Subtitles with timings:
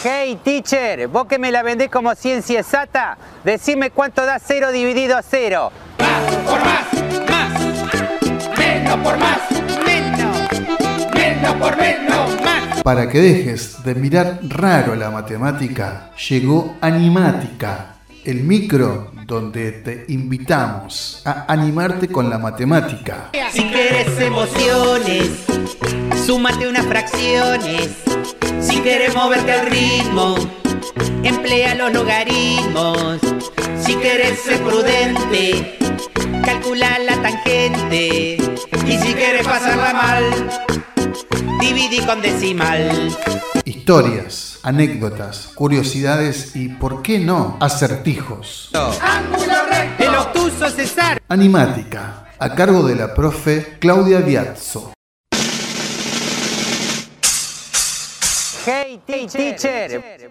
[0.00, 5.16] Hey teacher, vos que me la vendés como ciencia exacta, decime cuánto da cero dividido
[5.16, 5.72] a cero.
[5.98, 8.56] Más por más, más.
[8.56, 9.38] Menos por más,
[9.84, 11.12] menos.
[11.12, 12.82] Menos por menos, más.
[12.84, 21.20] Para que dejes de mirar raro la matemática, llegó Animática, el micro donde te invitamos
[21.26, 23.30] a animarte con la matemática.
[23.52, 25.44] Si quieres emociones,
[26.24, 27.90] súmate unas fracciones.
[28.58, 30.34] Si quieres moverte al ritmo,
[31.22, 33.20] emplea los logaritmos.
[33.84, 35.76] Si quieres ser prudente,
[36.42, 38.38] calcula la tangente.
[38.86, 40.24] Y si quieres pasarla mal,
[41.60, 43.14] dividí con decimal.
[43.66, 48.70] Historias, anécdotas, curiosidades y, ¿por qué no?, acertijos.
[49.00, 50.04] Ángulo recto.
[50.04, 51.22] El obtuso César.
[51.26, 54.92] Animática, a cargo de la profe Claudia Biazzo.
[58.66, 60.30] Hey teacher.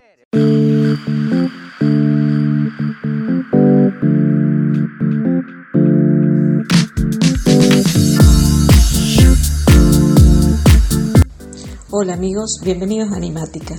[11.90, 13.74] Hola amigos, bienvenidos a Animática.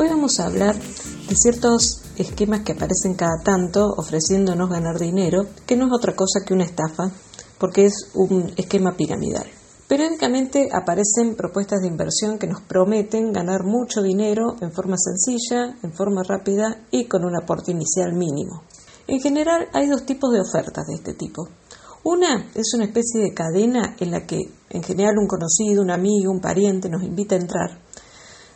[0.00, 0.76] Hoy hablar
[1.28, 6.40] de ciertos esquemas que aparecen cada tanto ofreciéndonos ganar dinero, que no es otra cosa
[6.42, 7.10] que una estafa,
[7.58, 9.44] porque es un esquema piramidal.
[9.88, 15.92] Periódicamente aparecen propuestas de inversión que nos prometen ganar mucho dinero en forma sencilla, en
[15.92, 18.62] forma rápida y con un aporte inicial mínimo.
[19.06, 21.46] En general hay dos tipos de ofertas de este tipo.
[22.04, 24.38] Una es una especie de cadena en la que
[24.70, 27.89] en general un conocido, un amigo, un pariente nos invita a entrar,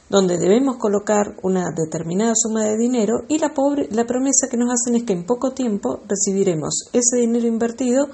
[0.08, 4.70] donde debemos colocar una determinada suma de dinero y la, pobre- la promesa que nos
[4.72, 8.06] hacen es que en poco tiempo recibiremos ese dinero invertido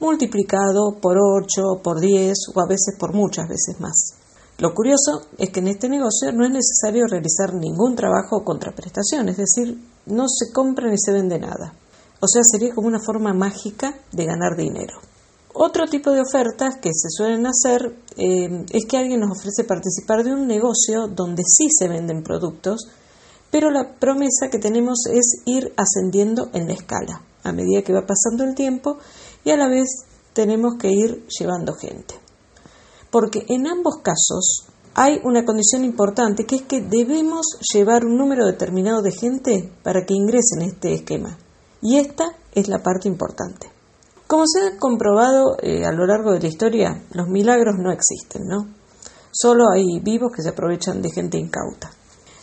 [0.00, 4.14] multiplicado por 8, por 10 o a veces por muchas veces más.
[4.58, 9.28] Lo curioso es que en este negocio no es necesario realizar ningún trabajo o contraprestación,
[9.28, 11.74] es decir, no se compra ni se vende nada.
[12.20, 14.98] O sea, sería como una forma mágica de ganar dinero.
[15.58, 20.22] Otro tipo de ofertas que se suelen hacer eh, es que alguien nos ofrece participar
[20.22, 22.88] de un negocio donde sí se venden productos,
[23.50, 28.04] pero la promesa que tenemos es ir ascendiendo en la escala a medida que va
[28.04, 28.98] pasando el tiempo
[29.46, 29.88] y a la vez
[30.34, 32.16] tenemos que ir llevando gente.
[33.10, 38.44] Porque en ambos casos hay una condición importante que es que debemos llevar un número
[38.44, 41.38] determinado de gente para que ingresen en este esquema.
[41.80, 43.75] Y esta es la parte importante.
[44.26, 48.42] Como se ha comprobado eh, a lo largo de la historia, los milagros no existen,
[48.46, 48.66] ¿no?
[49.30, 51.92] Solo hay vivos que se aprovechan de gente incauta.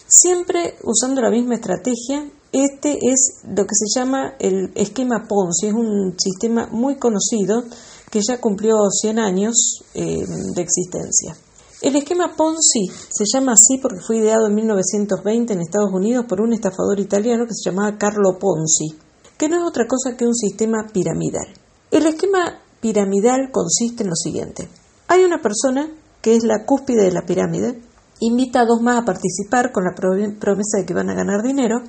[0.07, 5.73] Siempre usando la misma estrategia, este es lo que se llama el esquema Ponzi, es
[5.73, 7.63] un sistema muy conocido
[8.09, 10.23] que ya cumplió 100 años eh,
[10.55, 11.35] de existencia.
[11.81, 16.39] El esquema Ponzi se llama así porque fue ideado en 1920 en Estados Unidos por
[16.39, 18.97] un estafador italiano que se llamaba Carlo Ponzi,
[19.37, 21.62] que no es otra cosa que un sistema piramidal.
[21.93, 24.67] El esquema piramidal consiste en lo siguiente.
[25.09, 25.87] Hay una persona
[26.23, 27.83] que es la cúspide de la pirámide,
[28.19, 30.09] invita a dos más a participar con la pro-
[30.39, 31.83] promesa de que van a ganar dinero.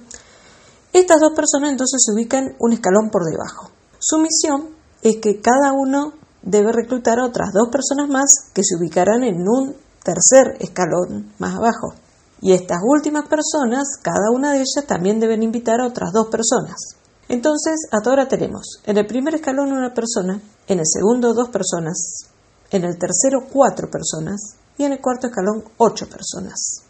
[0.93, 3.71] Estas dos personas entonces se ubican un escalón por debajo.
[3.99, 8.77] Su misión es que cada uno debe reclutar a otras dos personas más que se
[8.77, 11.95] ubicarán en un tercer escalón más abajo.
[12.43, 16.77] Y estas últimas personas, cada una de ellas, también deben invitar a otras dos personas.
[17.29, 22.27] Entonces, hasta ahora tenemos en el primer escalón una persona, en el segundo dos personas,
[22.71, 26.83] en el tercero cuatro personas y en el cuarto escalón ocho personas.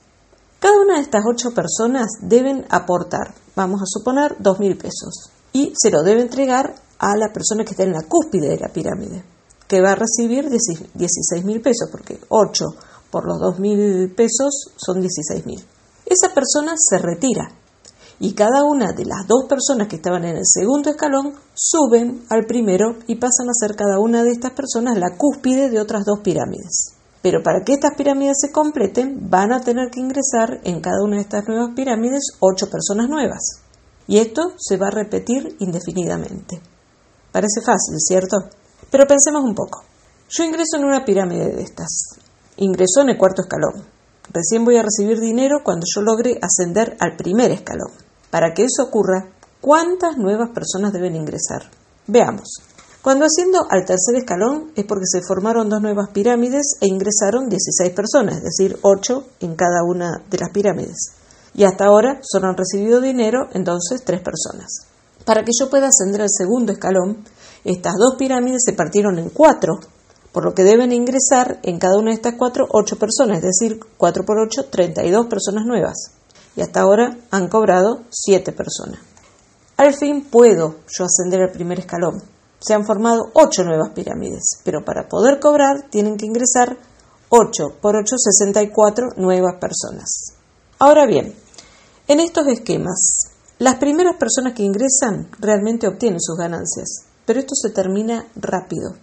[0.59, 5.73] Cada una de estas ocho personas deben aportar, vamos a suponer, dos mil pesos y
[5.77, 9.23] se lo debe entregar a la persona que está en la cúspide de la pirámide,
[9.69, 12.65] que va a recibir dieciséis mil pesos, porque ocho
[13.11, 15.65] por los dos mil pesos son dieciséis mil.
[16.07, 17.53] Esa persona se retira
[18.21, 22.47] y cada una de las dos personas que estaban en el segundo escalón suben al
[22.47, 26.21] primero y pasan a ser cada una de estas personas la cúspide de otras dos
[26.21, 26.95] pirámides.
[27.23, 31.17] Pero para que estas pirámides se completen, van a tener que ingresar en cada una
[31.17, 33.63] de estas nuevas pirámides ocho personas nuevas.
[34.07, 36.61] Y esto se va a repetir indefinidamente.
[37.33, 38.37] Parece fácil, ¿cierto?
[38.91, 39.83] Pero pensemos un poco.
[40.29, 41.89] Yo ingreso en una pirámide de estas.
[42.59, 43.87] Ingreso en el cuarto escalón.
[44.31, 48.04] Recién voy a recibir dinero cuando yo logre ascender al primer escalón.
[48.35, 49.29] Para que eso ocurra,
[49.61, 51.71] ¿cuántas nuevas personas deben ingresar?
[52.09, 52.49] Veamos.
[53.01, 57.95] Cuando asciendo al tercer escalón es porque se formaron dos nuevas pirámides e ingresaron 16
[57.95, 61.13] personas, es decir, 8 en cada una de las pirámides.
[61.55, 64.89] Y hasta ahora solo han recibido dinero entonces tres personas.
[65.25, 67.23] Para que yo pueda ascender al segundo escalón,
[67.63, 69.75] estas dos pirámides se partieron en cuatro,
[70.33, 73.79] por lo que deben ingresar en cada una de estas cuatro ocho personas, es decir,
[73.97, 76.24] 4 por 8, 32 personas nuevas.
[76.57, 79.01] Y hasta ahora han cobrado 7 personas.
[79.77, 82.23] Al fin puedo yo ascender al primer escalón.
[82.61, 86.79] Se han formado 8 nuevas pirámides, pero para poder cobrar tienen que ingresar
[87.29, 90.35] 8 por 8, 64 nuevas personas.
[90.79, 91.35] Ahora bien,
[92.07, 97.71] en estos esquemas, las primeras personas que ingresan realmente obtienen sus ganancias, pero esto se
[97.71, 98.95] termina rápido.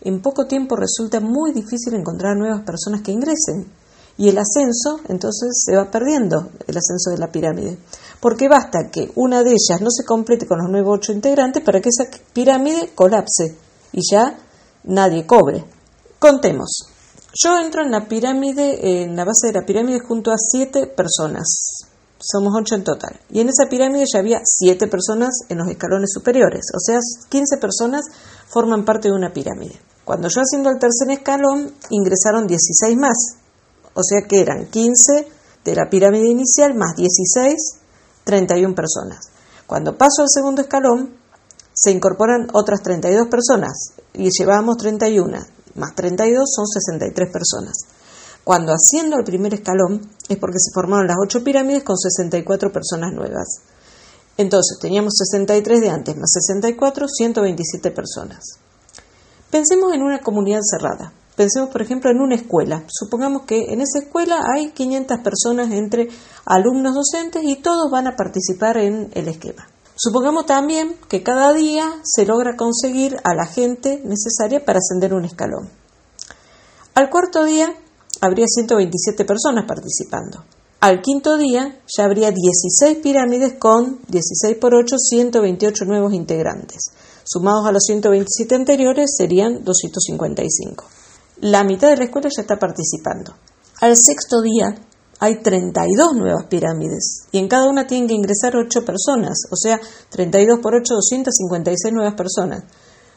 [0.00, 3.66] En poco tiempo resulta muy difícil encontrar nuevas personas que ingresen
[4.18, 7.78] y el ascenso entonces se va perdiendo, el ascenso de la pirámide,
[8.20, 11.80] porque basta que una de ellas no se complete con los nuevos ocho integrantes para
[11.80, 13.56] que esa pirámide colapse
[13.92, 14.36] y ya
[14.84, 15.64] nadie cobre.
[16.18, 16.88] Contemos.
[17.32, 21.86] Yo entro en la pirámide, en la base de la pirámide junto a siete personas.
[22.18, 23.20] Somos ocho en total.
[23.30, 26.66] Y en esa pirámide ya había siete personas en los escalones superiores.
[26.74, 26.98] O sea,
[27.28, 28.04] 15 personas
[28.48, 29.78] forman parte de una pirámide.
[30.04, 33.36] Cuando yo haciendo el tercer escalón, ingresaron 16 más.
[33.98, 35.26] O sea que eran 15
[35.64, 37.56] de la pirámide inicial más 16,
[38.22, 39.28] 31 personas.
[39.66, 41.16] Cuando paso al segundo escalón,
[41.74, 45.38] se incorporan otras 32 personas y llevamos 31
[45.74, 47.76] más 32 son 63 personas.
[48.44, 53.12] Cuando asciendo al primer escalón es porque se formaron las 8 pirámides con 64 personas
[53.12, 53.62] nuevas.
[54.36, 58.44] Entonces teníamos 63 de antes más 64, 127 personas.
[59.50, 61.12] Pensemos en una comunidad cerrada.
[61.38, 62.82] Pensemos, por ejemplo, en una escuela.
[62.88, 66.08] Supongamos que en esa escuela hay 500 personas entre
[66.44, 69.68] alumnos docentes y todos van a participar en el esquema.
[69.94, 75.26] Supongamos también que cada día se logra conseguir a la gente necesaria para ascender un
[75.26, 75.70] escalón.
[76.94, 77.72] Al cuarto día
[78.20, 80.42] habría 127 personas participando.
[80.80, 86.90] Al quinto día ya habría 16 pirámides con 16 por 8, 128 nuevos integrantes.
[87.22, 90.97] Sumados a los 127 anteriores serían 255.
[91.40, 93.32] La mitad de la escuela ya está participando.
[93.80, 94.74] Al sexto día
[95.20, 99.80] hay 32 nuevas pirámides y en cada una tienen que ingresar 8 personas, o sea,
[100.10, 102.64] 32 por 8, 256 nuevas personas.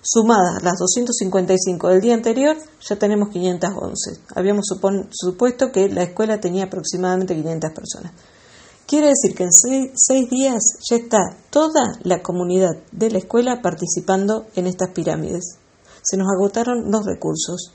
[0.03, 2.57] Sumadas las 255 del día anterior,
[2.87, 4.19] ya tenemos 511.
[4.35, 4.65] Habíamos
[5.11, 8.11] supuesto que la escuela tenía aproximadamente 500 personas.
[8.87, 14.47] Quiere decir que en seis, días ya está toda la comunidad de la escuela participando
[14.55, 15.57] en estas pirámides.
[16.01, 17.71] Se nos agotaron los recursos.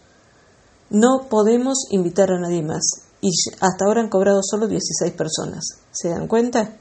[0.91, 3.31] No podemos invitar a nadie más y
[3.61, 5.65] hasta ahora han cobrado solo 16 personas.
[5.91, 6.77] ¿Se dan cuenta?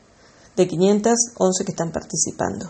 [0.56, 2.70] De 511 que están participando.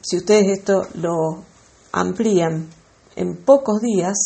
[0.00, 1.44] Si ustedes esto lo
[1.92, 2.68] amplían
[3.16, 4.16] en pocos días,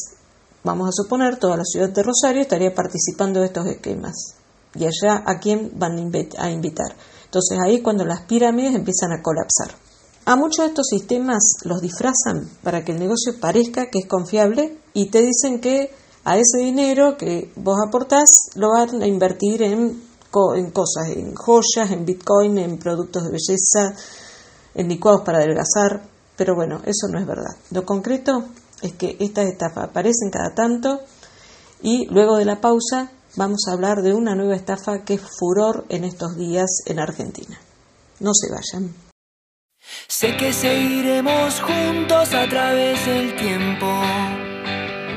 [0.63, 4.15] vamos a suponer, toda la ciudad de Rosario estaría participando de estos esquemas.
[4.77, 5.99] Y allá a quién van
[6.39, 6.95] a invitar.
[7.25, 9.77] Entonces ahí cuando las pirámides empiezan a colapsar.
[10.25, 14.79] A muchos de estos sistemas los disfrazan para que el negocio parezca que es confiable
[14.95, 15.91] y te dicen que
[16.25, 20.03] a ese dinero que vos aportás lo van a invertir en,
[20.57, 23.95] en cosas, en joyas, en bitcoin, en productos de belleza,
[24.75, 26.03] en licuados para adelgazar,
[26.37, 27.57] pero bueno, eso no es verdad.
[27.71, 28.47] Lo concreto
[28.83, 31.01] es que estas estafas aparecen cada tanto
[31.83, 35.85] y luego de la pausa vamos a hablar de una nueva estafa que es furor
[35.91, 37.61] en estos días en Argentina.
[38.21, 38.95] No se vayan.
[40.09, 43.87] Sé que seguiremos juntos a través del tiempo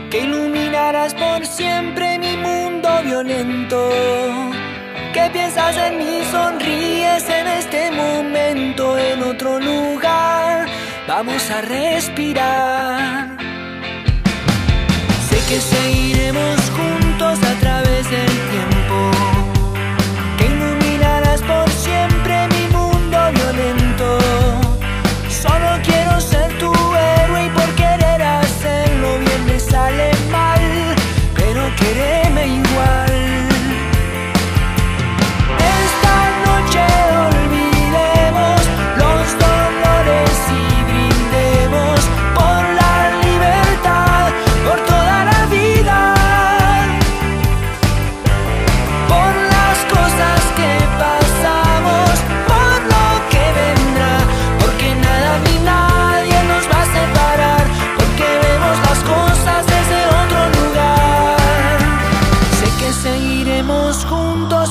[0.10, 3.90] que iluminarás por siempre mi mundo violento.
[5.14, 6.22] ¿Qué piensas en mí?
[6.32, 10.68] Sonríes en este momento, en otro lugar.
[11.08, 13.38] Vamos a respirar.
[15.30, 18.27] Sé que seguiremos juntos a través del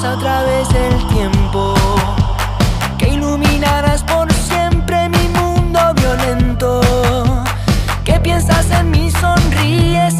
[0.05, 1.75] a través del tiempo,
[2.99, 6.81] que iluminarás por siempre mi mundo violento.
[8.05, 9.11] ¿Qué piensas en mí?
[9.11, 10.15] Sonríes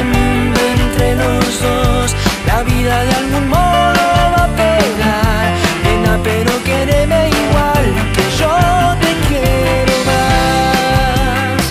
[0.00, 2.14] Entre los dos.
[2.46, 4.02] La vida de algún modo
[4.34, 7.84] va a pegar, nena, pero quererme igual.
[8.14, 8.54] Que yo
[9.02, 11.62] te quiero más,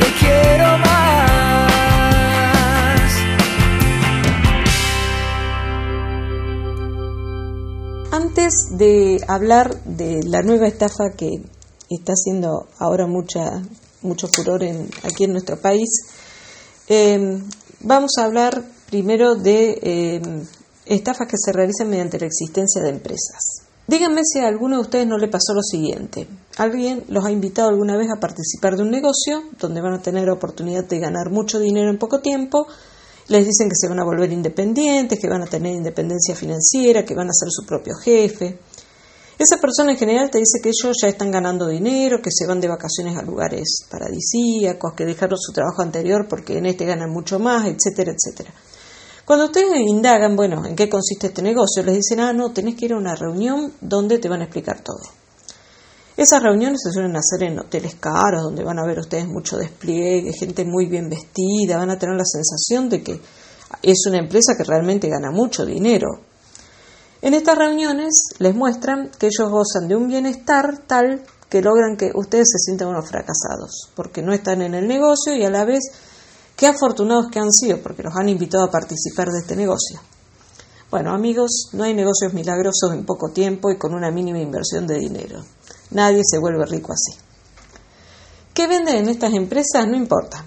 [0.00, 0.98] te quiero más.
[8.12, 11.42] Antes de hablar de la nueva estafa que
[11.90, 13.62] está haciendo ahora mucha,
[14.02, 15.88] mucho furor en, aquí en nuestro país,
[16.88, 17.42] eh,
[17.80, 20.22] vamos a hablar primero de eh,
[20.86, 23.68] estafas que se realizan mediante la existencia de empresas.
[23.86, 26.26] Díganme si a alguno de ustedes no le pasó lo siguiente.
[26.58, 30.28] Alguien los ha invitado alguna vez a participar de un negocio donde van a tener
[30.28, 32.66] oportunidad de ganar mucho dinero en poco tiempo.
[33.28, 37.14] Les dicen que se van a volver independientes, que van a tener independencia financiera, que
[37.14, 38.58] van a ser su propio jefe.
[39.38, 42.60] Esa persona en general te dice que ellos ya están ganando dinero, que se van
[42.60, 47.38] de vacaciones a lugares paradisíacos, que dejaron su trabajo anterior porque en este ganan mucho
[47.38, 48.52] más, etcétera, etcétera.
[49.24, 52.86] Cuando ustedes indagan, bueno, en qué consiste este negocio, les dicen, ah, no, tenés que
[52.86, 55.02] ir a una reunión donde te van a explicar todo.
[56.16, 60.32] Esas reuniones se suelen hacer en hoteles caros, donde van a ver ustedes mucho despliegue,
[60.32, 63.20] gente muy bien vestida, van a tener la sensación de que
[63.82, 66.27] es una empresa que realmente gana mucho dinero.
[67.20, 72.12] En estas reuniones les muestran que ellos gozan de un bienestar tal que logran que
[72.14, 75.80] ustedes se sientan unos fracasados, porque no están en el negocio y a la vez
[76.56, 80.00] qué afortunados que han sido, porque los han invitado a participar de este negocio.
[80.90, 84.98] Bueno, amigos, no hay negocios milagrosos en poco tiempo y con una mínima inversión de
[84.98, 85.42] dinero.
[85.90, 87.18] Nadie se vuelve rico así.
[88.54, 89.86] ¿Qué venden en estas empresas?
[89.88, 90.44] No importa.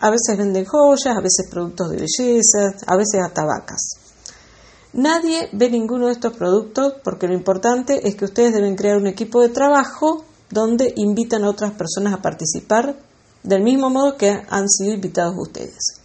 [0.00, 4.07] A veces venden joyas, a veces productos de belleza, a veces hasta vacas.
[4.92, 9.06] Nadie ve ninguno de estos productos porque lo importante es que ustedes deben crear un
[9.06, 12.96] equipo de trabajo donde invitan a otras personas a participar
[13.42, 16.00] del mismo modo que han sido invitados ustedes.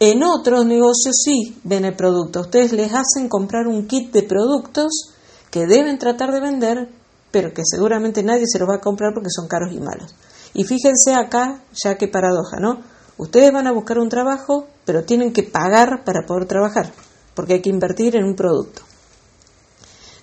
[0.00, 2.42] En otros negocios sí ven el producto.
[2.42, 5.14] Ustedes les hacen comprar un kit de productos
[5.50, 6.88] que deben tratar de vender,
[7.32, 10.14] pero que seguramente nadie se los va a comprar porque son caros y malos.
[10.54, 12.80] Y fíjense acá, ya que paradoja, ¿no?
[13.16, 16.92] Ustedes van a buscar un trabajo, pero tienen que pagar para poder trabajar,
[17.38, 18.82] porque hay que invertir en un producto.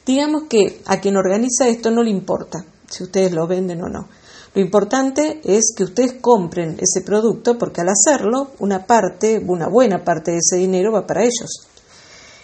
[0.06, 4.10] Digamos que a quien organiza esto no le importa si ustedes lo venden o no.
[4.54, 10.04] Lo importante es que ustedes compren ese producto porque al hacerlo, una parte, una buena
[10.04, 11.70] parte de ese dinero va para ellos.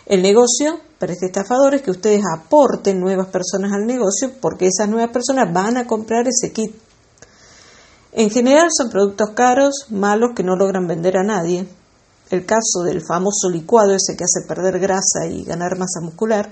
[0.05, 4.87] El negocio para este estafador es que ustedes aporten nuevas personas al negocio porque esas
[4.87, 6.73] nuevas personas van a comprar ese kit.
[8.13, 11.67] En general son productos caros, malos, que no logran vender a nadie.
[12.31, 16.51] El caso del famoso licuado ese que hace perder grasa y ganar masa muscular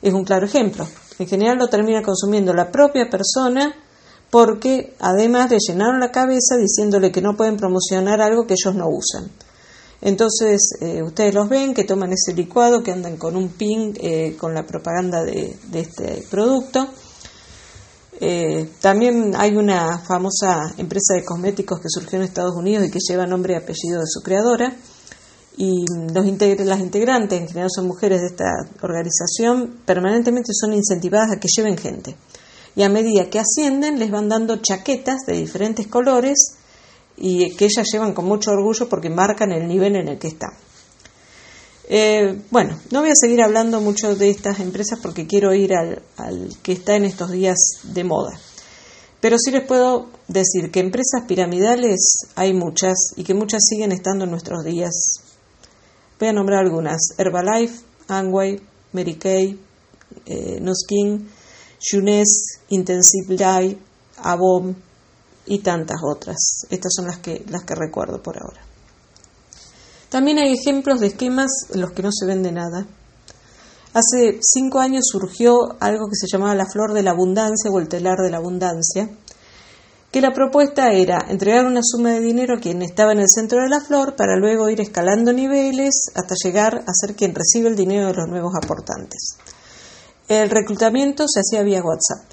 [0.00, 0.86] es un claro ejemplo.
[1.18, 3.74] En general lo termina consumiendo la propia persona
[4.30, 8.88] porque además le llenaron la cabeza diciéndole que no pueden promocionar algo que ellos no
[8.88, 9.30] usan.
[10.00, 14.36] Entonces, eh, ustedes los ven que toman ese licuado, que andan con un pin eh,
[14.38, 16.88] con la propaganda de, este producto.
[18.20, 22.98] Eh, también hay una famosa empresa de cosméticos que surgió en Estados Unidos y que
[23.00, 24.74] lleva nombre y apellido de su creadora.
[25.60, 25.84] Y
[26.14, 28.44] los las integrantes, en general son mujeres de esta
[28.80, 32.14] organización, permanentemente son incentivadas a que lleven gente
[32.78, 36.54] y a medida que ascienden les van dando chaquetas de diferentes colores
[37.16, 40.52] y que ellas llevan con mucho orgullo porque marcan el nivel en el que están.
[41.88, 46.56] Eh, bueno, no voy a seguir hablando mucho de estas empresas porque quiero ir al
[46.62, 48.38] que está en estos días de moda.
[49.20, 54.24] Pero sí les puedo decir que empresas piramidales hay muchas y que muchas siguen estando
[54.24, 54.92] en nuestros días.
[56.18, 58.60] Voy a nombrar algunas: Herbalife, Amway,
[58.92, 59.58] Mary Kay,
[60.26, 61.28] eh, Nuskin,
[61.80, 63.78] Younes, Intensive Life,
[64.18, 64.76] Avon
[65.46, 66.66] y tantas otras.
[66.70, 68.60] Estas son las que, las que recuerdo por ahora.
[70.10, 72.86] También hay ejemplos de esquemas en los que no se vende nada.
[73.92, 77.88] Hace cinco años surgió algo que se llamaba la flor de la abundancia o el
[77.88, 79.10] telar de la abundancia,
[80.10, 83.62] que la propuesta era entregar una suma de dinero a quien estaba en el centro
[83.62, 87.76] de la flor para luego ir escalando niveles hasta llegar a ser quien recibe el
[87.76, 89.36] dinero de los nuevos aportantes.
[90.28, 92.24] El reclutamiento se hacía vía WhatsApp.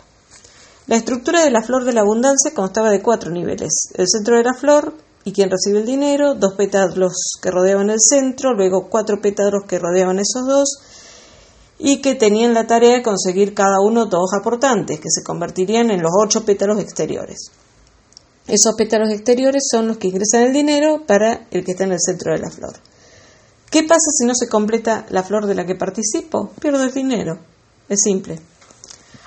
[0.87, 3.89] La estructura de la flor de la abundancia constaba de cuatro niveles.
[3.95, 4.93] El centro de la flor
[5.25, 9.79] y quien recibe el dinero, dos pétalos que rodeaban el centro, luego cuatro pétalos que
[9.79, 10.69] rodeaban esos dos,
[11.79, 16.03] y que tenían la tarea de conseguir cada uno dos aportantes, que se convertirían en
[16.03, 17.51] los ocho pétalos exteriores.
[18.47, 21.99] Esos pétalos exteriores son los que ingresan el dinero para el que está en el
[21.99, 22.75] centro de la flor.
[23.71, 26.51] ¿Qué pasa si no se completa la flor de la que participo?
[26.59, 27.39] Pierdo el dinero.
[27.89, 28.39] Es simple.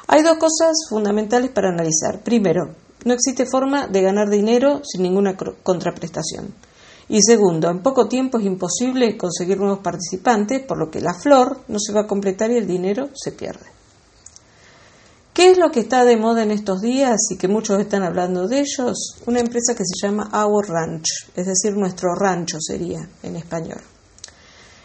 [0.06, 2.22] Hay dos cosas fundamentales para analizar.
[2.22, 6.54] Primero, no existe forma de ganar dinero sin ninguna contraprestación.
[7.08, 11.62] Y segundo, en poco tiempo es imposible conseguir nuevos participantes, por lo que la flor
[11.68, 13.77] no se va a completar y el dinero se pierde.
[15.38, 18.48] ¿Qué es lo que está de moda en estos días y que muchos están hablando
[18.48, 19.14] de ellos?
[19.24, 23.80] Una empresa que se llama Our Ranch, es decir, nuestro rancho sería en español.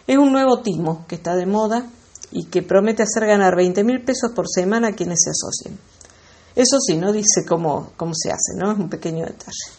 [0.06, 1.90] Es un nuevo timo que está de moda
[2.30, 5.76] y que promete hacer ganar 20 mil pesos por semana a quienes se asocien.
[6.54, 8.70] Eso sí, no dice cómo, cómo se hace, ¿no?
[8.70, 9.72] Es un pequeño detalle.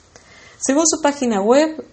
[0.59, 1.85] Según su página web,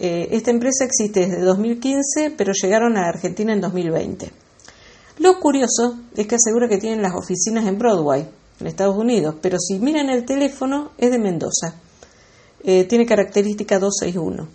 [0.00, 4.47] eh, esta empresa existe desde 2015, pero llegaron a Argentina en 2020.
[5.18, 8.28] Lo curioso es que asegura que tienen las oficinas en Broadway,
[8.60, 11.74] en Estados Unidos, pero si miran el teléfono es de Mendoza.
[12.64, 14.48] Eh, tiene característica 261.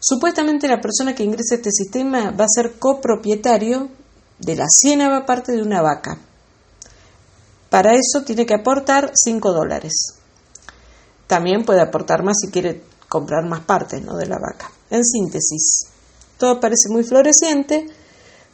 [0.00, 3.88] Supuestamente la persona que ingrese a este sistema va a ser copropietario
[4.38, 6.18] de la ciénaga parte de una vaca.
[7.70, 9.92] Para eso tiene que aportar 5 dólares.
[11.26, 14.70] También puede aportar más si quiere comprar más partes de la vaca.
[14.90, 15.86] En síntesis,
[16.36, 17.86] todo parece muy floreciente,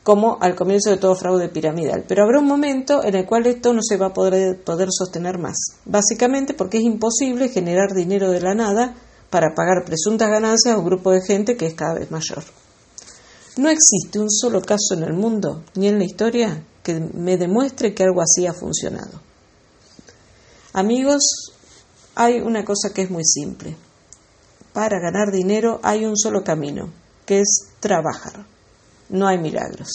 [0.09, 2.03] como al comienzo de todo fraude piramidal.
[2.09, 5.59] Pero habrá un momento en el cual esto no se va a poder, sostener más.
[5.85, 8.95] Básicamente porque es imposible generar dinero de la nada
[9.29, 12.43] para pagar presuntas ganancias a un grupo de gente que es cada vez mayor.
[13.59, 17.93] No existe un solo caso en el mundo, ni en la historia, que me demuestre
[17.93, 19.21] que algo así ha funcionado.
[20.73, 21.53] Amigos,
[22.15, 23.77] hay una cosa que es muy simple.
[24.73, 26.95] Para ganar dinero hay un solo camino,
[27.27, 28.47] que es trabajar.
[29.11, 29.89] No hay milagros.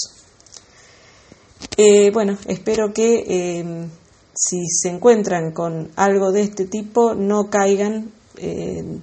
[1.77, 3.87] Eh, bueno, espero que eh,
[4.33, 8.11] si se encuentran con algo de este tipo no caigan.
[8.37, 8.99] Eh,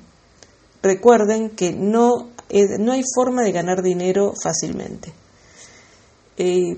[0.83, 2.31] recuerden que no
[2.81, 5.13] no hay forma de ganar dinero fácilmente.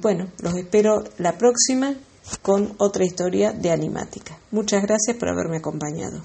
[0.02, 1.94] Bueno, los espero la próxima
[2.42, 4.38] con otra historia de animática.
[4.50, 6.22] Muchas gracias por haberme acompañado.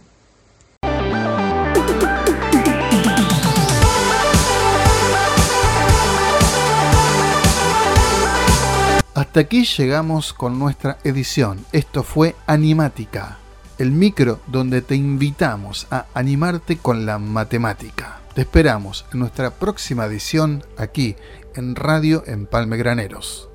[9.17, 11.65] Hasta aquí llegamos con nuestra edición.
[11.71, 13.39] Esto fue Animática,
[13.79, 18.19] el micro donde te invitamos a animarte con la matemática.
[18.35, 21.15] Te esperamos en nuestra próxima edición aquí
[21.55, 23.49] en Radio Empalme Graneros.